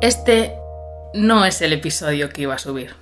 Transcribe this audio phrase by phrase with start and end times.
[0.00, 0.56] Este
[1.12, 2.94] no es el episodio que iba a subir.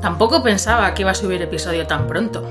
[0.00, 2.42] Tampoco pensaba que iba a subir episodio tan pronto.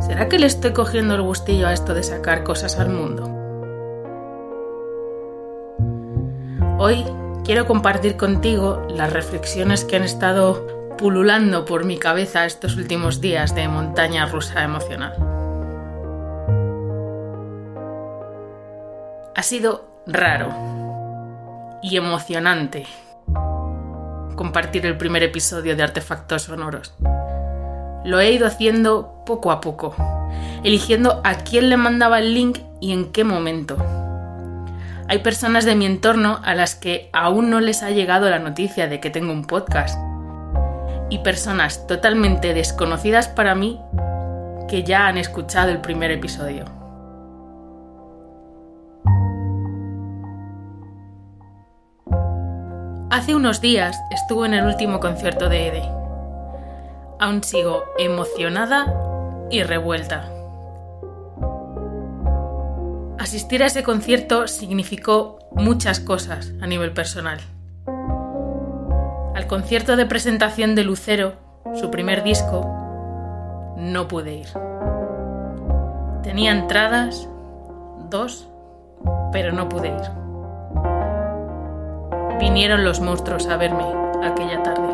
[0.00, 3.24] ¿Será que le estoy cogiendo el gustillo a esto de sacar cosas al mundo?
[6.78, 7.04] Hoy
[7.44, 13.54] quiero compartir contigo las reflexiones que han estado pululando por mi cabeza estos últimos días
[13.54, 15.33] de montaña rusa emocional.
[19.36, 20.54] Ha sido raro
[21.82, 22.86] y emocionante
[24.36, 26.94] compartir el primer episodio de Artefactos Sonoros.
[28.04, 29.96] Lo he ido haciendo poco a poco,
[30.62, 33.76] eligiendo a quién le mandaba el link y en qué momento.
[35.08, 38.86] Hay personas de mi entorno a las que aún no les ha llegado la noticia
[38.86, 39.98] de que tengo un podcast.
[41.10, 43.80] Y personas totalmente desconocidas para mí
[44.68, 46.83] que ya han escuchado el primer episodio.
[53.14, 55.82] Hace unos días estuve en el último concierto de Ede.
[57.20, 58.92] Aún sigo emocionada
[59.52, 60.28] y revuelta.
[63.16, 67.38] Asistir a ese concierto significó muchas cosas a nivel personal.
[67.86, 71.34] Al concierto de presentación de Lucero,
[71.76, 72.62] su primer disco,
[73.76, 74.48] no pude ir.
[76.24, 77.28] Tenía entradas,
[78.10, 78.48] dos,
[79.30, 80.23] pero no pude ir
[82.54, 83.82] vinieron los monstruos a verme
[84.22, 84.86] aquella tarde.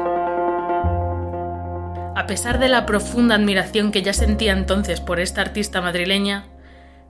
[2.16, 6.46] A pesar de la profunda admiración que ya sentía entonces por esta artista madrileña,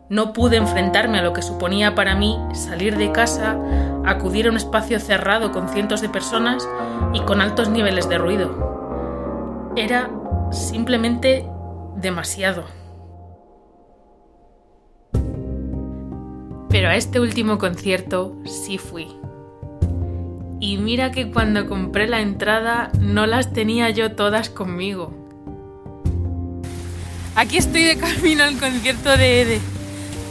[0.08, 3.56] no pude enfrentarme a lo que suponía para mí salir de casa,
[4.04, 6.68] acudir a un espacio cerrado con cientos de personas
[7.12, 9.70] y con altos niveles de ruido.
[9.76, 10.10] Era
[10.50, 11.46] simplemente
[11.94, 12.64] demasiado.
[16.70, 19.06] Pero a este último concierto sí fui.
[20.60, 25.14] Y mira que cuando compré la entrada no las tenía yo todas conmigo.
[27.34, 29.60] Aquí estoy de camino al concierto de Ede.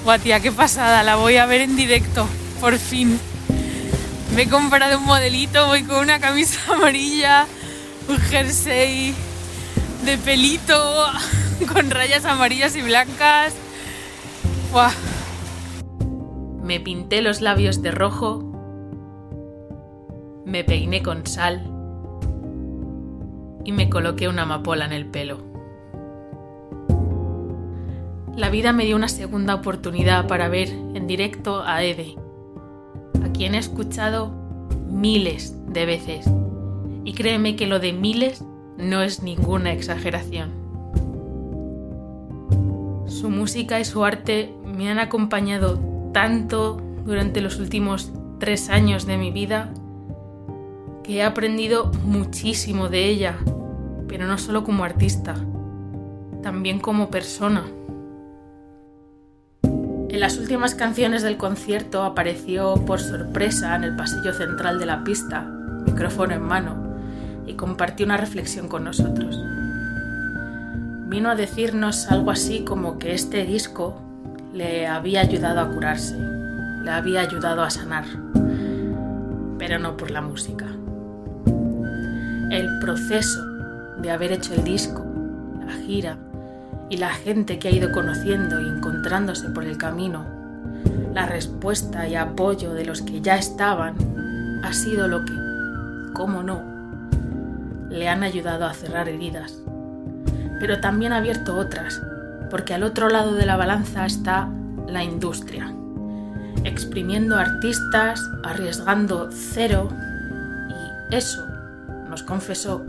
[0.03, 2.27] Guatia, qué pasada, la voy a ver en directo,
[2.61, 3.19] por fin.
[4.35, 7.47] Me he comprado un modelito, voy con una camisa amarilla,
[8.07, 9.15] un jersey
[10.05, 11.07] de pelito,
[11.73, 13.55] con rayas amarillas y blancas.
[16.61, 18.48] Me pinté los labios de rojo
[20.49, 21.61] me peiné con sal
[23.63, 25.37] y me coloqué una amapola en el pelo.
[28.35, 32.15] La vida me dio una segunda oportunidad para ver en directo a Ede,
[33.23, 34.31] a quien he escuchado
[34.89, 36.29] miles de veces.
[37.03, 38.43] Y créeme que lo de miles
[38.77, 40.51] no es ninguna exageración.
[43.07, 45.79] Su música y su arte me han acompañado
[46.13, 49.73] tanto durante los últimos tres años de mi vida
[51.17, 53.35] he aprendido muchísimo de ella,
[54.07, 55.33] pero no solo como artista,
[56.43, 57.63] también como persona.
[59.63, 65.03] En las últimas canciones del concierto apareció por sorpresa en el pasillo central de la
[65.03, 65.41] pista,
[65.85, 66.75] micrófono en mano,
[67.47, 69.43] y compartió una reflexión con nosotros.
[71.07, 73.99] Vino a decirnos algo así como que este disco
[74.53, 76.15] le había ayudado a curarse,
[76.83, 78.05] le había ayudado a sanar,
[79.57, 80.67] pero no por la música
[82.49, 83.45] el proceso
[83.97, 85.05] de haber hecho el disco,
[85.65, 86.17] la gira
[86.89, 90.25] y la gente que ha ido conociendo y encontrándose por el camino,
[91.13, 95.33] la respuesta y apoyo de los que ya estaban, ha sido lo que,
[96.13, 96.63] cómo no,
[97.89, 99.53] le han ayudado a cerrar heridas.
[100.59, 102.01] Pero también ha abierto otras,
[102.49, 104.49] porque al otro lado de la balanza está
[104.87, 105.71] la industria,
[106.63, 109.89] exprimiendo artistas, arriesgando cero,
[111.11, 111.45] y eso
[112.09, 112.83] nos confesó,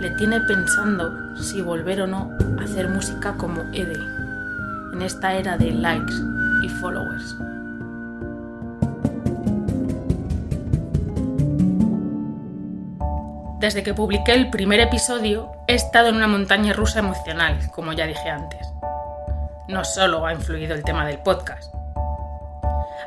[0.00, 3.98] le tiene pensando si volver o no a hacer música como Ede,
[4.92, 6.12] en esta era de likes
[6.62, 7.36] y followers.
[13.60, 18.08] Desde que publiqué el primer episodio, he estado en una montaña rusa emocional, como ya
[18.08, 18.66] dije antes.
[19.68, 21.72] No solo ha influido el tema del podcast.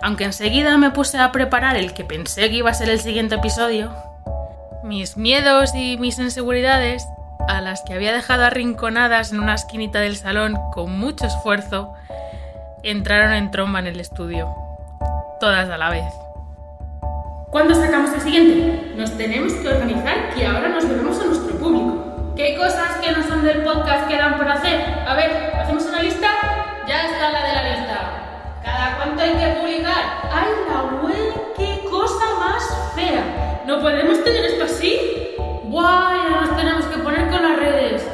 [0.02, 3.36] Aunque enseguida me puse a preparar el que pensé que iba a ser el siguiente
[3.36, 3.92] episodio,
[4.86, 7.08] mis miedos y mis inseguridades,
[7.48, 11.94] a las que había dejado arrinconadas en una esquinita del salón con mucho esfuerzo,
[12.84, 14.56] entraron en tromba en el estudio,
[15.40, 16.14] todas a la vez.
[17.50, 18.94] ¿Cuándo sacamos el siguiente?
[18.96, 22.34] Nos tenemos que organizar y ahora nos veremos a nuestro público.
[22.36, 24.82] ¿Qué cosas que no son del podcast quedan por hacer?
[25.08, 26.28] A ver, ¿hacemos una lista?
[26.88, 28.62] Ya está la de la lista.
[28.64, 29.56] ¿Cada cuánto hay que
[33.66, 35.00] ¿Podemos tener esto así?
[35.64, 36.20] ¡Guay!
[36.30, 38.08] Ya nos tenemos que poner con las redes.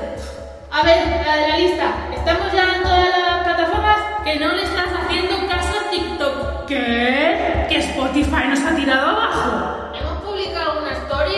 [0.71, 1.94] A ver, la de la lista.
[2.15, 3.98] ¿Estamos ya en todas las plataformas?
[4.24, 6.65] Que no le estás haciendo caso a TikTok.
[6.68, 7.65] ¿Qué?
[7.68, 9.94] ¿Que Spotify nos ha tirado abajo?
[10.00, 11.36] ¿Hemos publicado una story?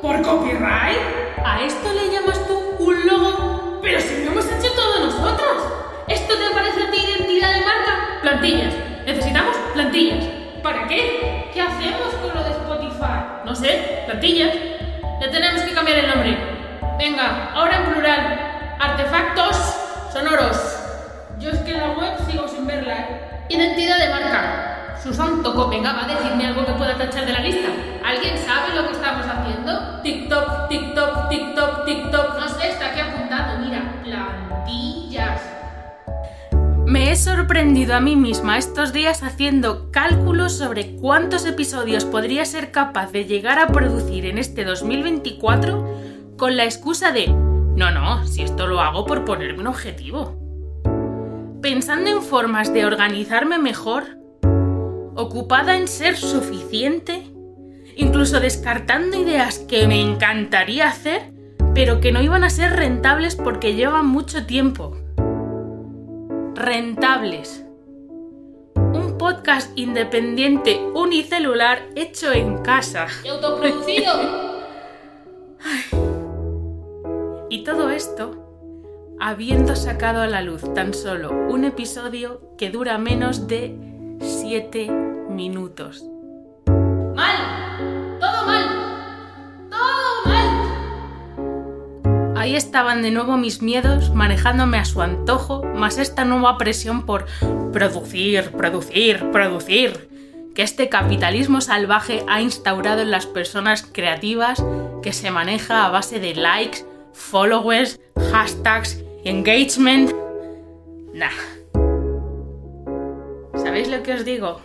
[0.00, 0.98] ¿Por copyright?
[1.44, 3.80] ¿A esto le llamas tú un logo?
[3.82, 5.62] Pero si lo hemos hecho todos nosotros.
[6.08, 8.18] ¿Esto te parece a ti identidad de marca?
[8.22, 8.74] Plantillas.
[9.04, 10.31] Necesitamos plantillas.
[14.06, 14.54] Plantillas.
[15.20, 16.36] Ya tenemos que cambiar el nombre.
[16.98, 18.76] Venga, ahora en plural.
[18.78, 19.56] Artefactos
[20.12, 20.56] sonoros.
[21.38, 22.94] Yo es que la web sigo sin verla.
[22.94, 23.46] ¿eh?
[23.48, 24.98] Identidad de marca.
[25.02, 25.68] Susan tocó.
[25.68, 27.68] Venga, va a decirme algo que pueda tachar de la lista.
[28.04, 30.00] ¿Alguien sabe lo que estamos haciendo?
[30.02, 32.01] TikTok, TikTok, TikTok, TikTok.
[37.12, 43.12] He sorprendido a mí misma estos días haciendo cálculos sobre cuántos episodios podría ser capaz
[43.12, 48.66] de llegar a producir en este 2024 con la excusa de, no, no, si esto
[48.66, 50.38] lo hago por ponerme un objetivo.
[51.60, 54.04] Pensando en formas de organizarme mejor,
[55.14, 57.30] ocupada en ser suficiente,
[57.94, 61.30] incluso descartando ideas que me encantaría hacer,
[61.74, 65.01] pero que no iban a ser rentables porque llevan mucho tiempo
[66.62, 67.64] rentables.
[68.76, 73.08] Un podcast independiente unicelular hecho en casa.
[73.24, 74.12] ¿Y autoproducido?
[77.50, 83.48] Y todo esto habiendo sacado a la luz tan solo un episodio que dura menos
[83.48, 83.76] de
[84.20, 84.88] 7
[85.30, 86.11] minutos.
[92.42, 97.26] Ahí estaban de nuevo mis miedos manejándome a su antojo, más esta nueva presión por
[97.72, 100.08] producir, producir, producir,
[100.52, 104.60] que este capitalismo salvaje ha instaurado en las personas creativas
[105.04, 108.00] que se maneja a base de likes, followers,
[108.32, 110.10] hashtags, engagement.
[111.14, 111.30] Nah.
[113.54, 114.60] ¿Sabéis lo que os digo?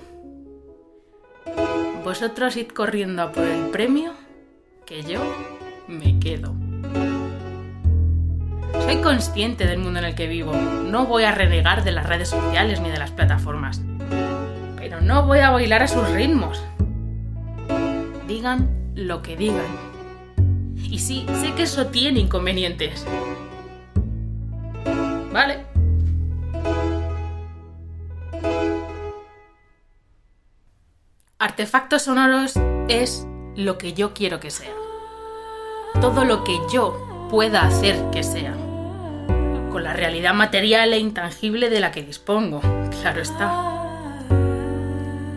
[2.03, 4.13] Vosotros id corriendo a por el premio,
[4.87, 5.21] que yo
[5.87, 6.55] me quedo.
[8.87, 10.53] Soy consciente del mundo en el que vivo.
[10.53, 13.81] No voy a renegar de las redes sociales ni de las plataformas.
[14.77, 16.63] Pero no voy a bailar a sus ritmos.
[18.29, 19.65] Digan lo que digan.
[20.77, 23.05] Y sí, sé que eso tiene inconvenientes.
[25.33, 25.65] Vale.
[31.39, 32.53] Artefactos sonoros
[32.87, 34.75] es lo que yo quiero que sea.
[35.99, 38.55] Todo lo que yo pueda hacer que sea.
[39.77, 42.61] Con la realidad material e intangible de la que dispongo,
[42.99, 44.25] claro está.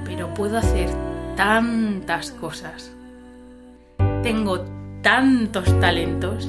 [0.07, 0.89] Pero puedo hacer
[1.37, 2.91] tantas cosas.
[4.23, 4.65] Tengo
[5.03, 6.49] tantos talentos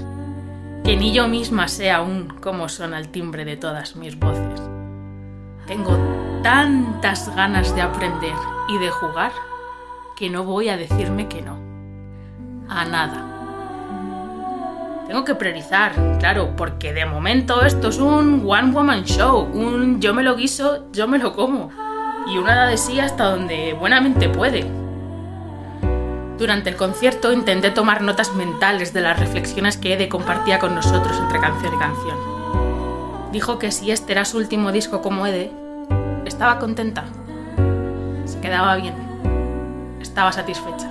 [0.86, 4.62] que ni yo misma sé aún cómo son al timbre de todas mis voces.
[5.68, 5.98] Tengo
[6.44, 8.36] tantas ganas de aprender
[8.70, 9.34] y de jugar
[10.16, 11.60] que no voy a decirme que no.
[12.70, 13.31] A nada.
[15.12, 20.13] Tengo que priorizar, claro, porque de momento esto es un one woman show, un yo
[20.13, 21.69] me lo guiso, yo me lo como.
[22.28, 24.66] Y una da de sí hasta donde buenamente puede.
[26.38, 31.18] Durante el concierto intenté tomar notas mentales de las reflexiones que Ede compartía con nosotros
[31.19, 32.18] entre canción y canción.
[33.33, 35.52] Dijo que si este era su último disco como Ede,
[36.24, 37.04] estaba contenta.
[38.24, 38.95] Se quedaba bien.
[40.00, 40.90] Estaba satisfecha.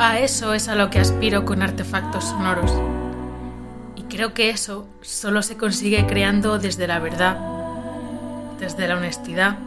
[0.00, 2.70] A eso es a lo que aspiro con artefactos sonoros.
[3.96, 7.36] Y creo que eso solo se consigue creando desde la verdad,
[8.60, 9.58] desde la honestidad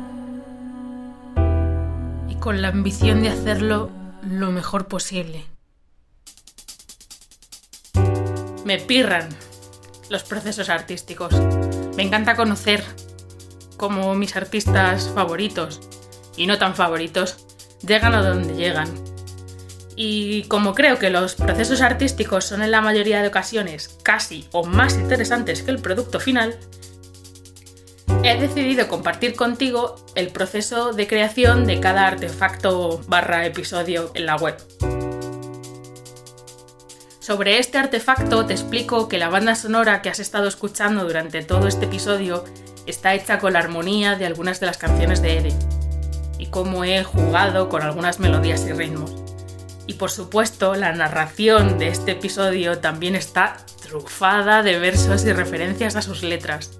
[2.30, 3.90] y con la ambición de hacerlo
[4.24, 5.44] lo mejor posible.
[8.64, 9.28] Me pirran
[10.10, 11.34] los procesos artísticos.
[11.98, 12.86] Me encanta conocer
[13.76, 15.82] cómo mis artistas favoritos
[16.38, 17.46] y no tan favoritos
[17.86, 19.11] llegan a donde llegan.
[20.04, 24.64] Y como creo que los procesos artísticos son en la mayoría de ocasiones casi o
[24.64, 26.58] más interesantes que el producto final,
[28.24, 34.38] he decidido compartir contigo el proceso de creación de cada artefacto barra episodio en la
[34.38, 34.58] web.
[37.20, 41.68] Sobre este artefacto te explico que la banda sonora que has estado escuchando durante todo
[41.68, 42.44] este episodio
[42.88, 45.54] está hecha con la armonía de algunas de las canciones de Ede
[46.40, 49.21] y cómo he jugado con algunas melodías y ritmos.
[49.88, 55.96] Y por supuesto, la narración de este episodio también está trufada de versos y referencias
[55.96, 56.80] a sus letras.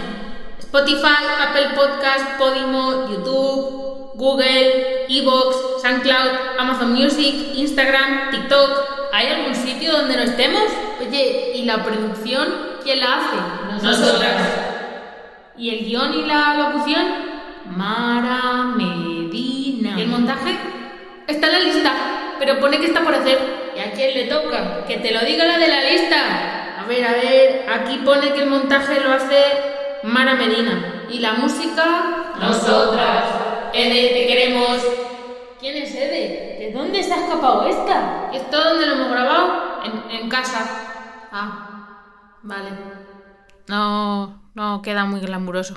[0.58, 8.87] Spotify, Apple Podcast, Podimo, YouTube, Google, Evox, SoundCloud, Amazon Music, Instagram, TikTok.
[9.12, 10.62] ¿Hay algún sitio donde no estemos?
[11.00, 12.48] Oye, ¿y la producción
[12.82, 13.84] quién la hace?
[13.84, 14.34] Nosotras.
[15.56, 17.04] ¿Y el guion y la locución?
[17.66, 19.94] Mara Medina.
[19.96, 20.56] ¿Y el montaje?
[21.26, 21.92] Está en la lista,
[22.38, 23.38] pero pone que está por hacer.
[23.76, 24.84] ¿Y a quién le toca?
[24.86, 26.80] Que te lo diga la de la lista.
[26.80, 29.42] A ver, a ver, aquí pone que el montaje lo hace
[30.02, 31.04] Mara Medina.
[31.10, 32.34] ¿Y la música?
[32.40, 33.24] Nosotras.
[33.72, 34.82] Te queremos.
[35.60, 36.56] ¿Quién es Ede?
[36.58, 38.30] ¿De dónde se ha escapado esta?
[38.32, 39.82] ¿Esto dónde lo hemos grabado?
[39.84, 41.28] En, en casa.
[41.32, 42.70] Ah, vale.
[43.66, 45.74] No, no queda muy glamuroso.